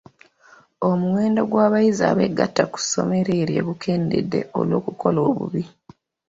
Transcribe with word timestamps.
Omuwendo 0.89 1.41
gw'abayizi 1.51 2.03
abeegatta 2.11 2.63
ku 2.71 2.77
ssomero 2.83 3.31
eryo 3.41 3.61
gukendedde 3.69 4.39
olw'okukola 4.59 5.19
obubi. 5.29 5.63